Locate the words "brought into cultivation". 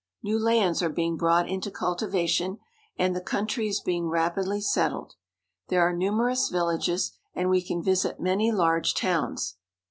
1.15-2.57